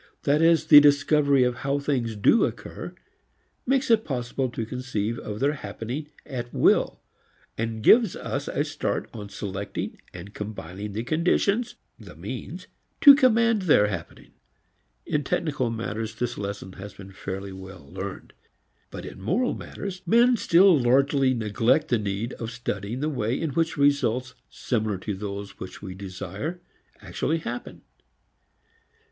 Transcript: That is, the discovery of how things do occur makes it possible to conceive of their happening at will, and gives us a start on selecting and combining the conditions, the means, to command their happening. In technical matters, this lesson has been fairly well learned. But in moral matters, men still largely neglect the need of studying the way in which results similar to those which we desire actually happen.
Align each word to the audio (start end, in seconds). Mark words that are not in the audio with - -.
That 0.23 0.41
is, 0.41 0.65
the 0.65 0.79
discovery 0.79 1.43
of 1.43 1.57
how 1.57 1.77
things 1.77 2.15
do 2.15 2.43
occur 2.43 2.95
makes 3.67 3.91
it 3.91 4.03
possible 4.03 4.49
to 4.49 4.65
conceive 4.65 5.19
of 5.19 5.39
their 5.39 5.53
happening 5.53 6.07
at 6.25 6.51
will, 6.51 7.01
and 7.55 7.83
gives 7.83 8.15
us 8.15 8.47
a 8.47 8.63
start 8.63 9.07
on 9.13 9.29
selecting 9.29 9.99
and 10.11 10.33
combining 10.33 10.93
the 10.93 11.03
conditions, 11.03 11.75
the 11.99 12.15
means, 12.15 12.65
to 13.01 13.13
command 13.13 13.61
their 13.61 13.89
happening. 13.89 14.31
In 15.05 15.23
technical 15.23 15.69
matters, 15.69 16.15
this 16.15 16.35
lesson 16.35 16.73
has 16.73 16.95
been 16.95 17.11
fairly 17.11 17.51
well 17.51 17.87
learned. 17.87 18.33
But 18.89 19.05
in 19.05 19.21
moral 19.21 19.53
matters, 19.53 20.01
men 20.07 20.35
still 20.35 20.79
largely 20.79 21.35
neglect 21.35 21.89
the 21.89 21.99
need 21.99 22.33
of 22.39 22.49
studying 22.49 23.01
the 23.01 23.09
way 23.09 23.39
in 23.39 23.51
which 23.51 23.77
results 23.77 24.33
similar 24.49 24.97
to 24.97 25.13
those 25.13 25.59
which 25.59 25.83
we 25.83 25.93
desire 25.93 26.59
actually 27.03 27.37
happen. 27.37 27.83